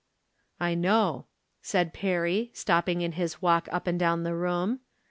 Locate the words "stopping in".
2.55-3.11